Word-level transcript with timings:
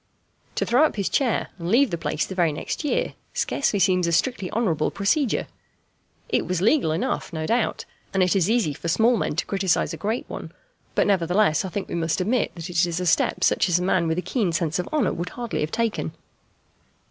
To 0.55 0.65
throw 0.65 0.83
up 0.83 0.95
his 0.95 1.09
chair 1.09 1.49
and 1.59 1.69
leave 1.69 1.91
the 1.91 1.95
place 1.99 2.25
the 2.25 2.33
very 2.33 2.51
next 2.51 2.83
year 2.83 3.13
scarcely 3.35 3.77
seems 3.77 4.07
a 4.07 4.11
strictly 4.11 4.49
honourable 4.49 4.89
procedure. 4.89 5.45
It 6.27 6.47
was 6.47 6.59
legal 6.59 6.91
enough 6.91 7.31
no 7.31 7.45
doubt, 7.45 7.85
and 8.11 8.23
it 8.23 8.35
is 8.35 8.49
easy 8.49 8.73
for 8.73 8.87
small 8.87 9.15
men 9.15 9.35
to 9.35 9.45
criticize 9.45 9.93
a 9.93 9.97
great 9.97 10.27
one, 10.27 10.51
but 10.95 11.05
nevertheless 11.05 11.63
I 11.63 11.69
think 11.69 11.87
we 11.87 11.93
must 11.93 12.19
admit 12.19 12.51
that 12.55 12.67
it 12.67 12.83
is 12.83 12.99
a 12.99 13.05
step 13.05 13.43
such 13.43 13.69
as 13.69 13.77
a 13.77 13.83
man 13.83 14.07
with 14.07 14.17
a 14.17 14.23
keen 14.23 14.51
sense 14.51 14.79
of 14.79 14.89
honour 14.91 15.13
would 15.13 15.29
hardly 15.29 15.59
have 15.59 15.71
taken. 15.71 16.13